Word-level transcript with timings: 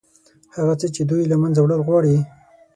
هغه 0.55 0.73
څه 0.79 0.87
چې 0.95 1.01
دوی 1.09 1.23
له 1.31 1.35
منځه 1.41 1.59
وړل 1.61 1.81
غواړي. 1.87 2.17